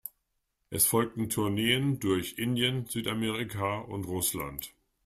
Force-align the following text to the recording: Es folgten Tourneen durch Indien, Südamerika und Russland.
Es 0.71 0.87
folgten 0.87 1.29
Tourneen 1.29 1.99
durch 1.99 2.39
Indien, 2.39 2.87
Südamerika 2.87 3.81
und 3.81 4.05
Russland. 4.05 4.73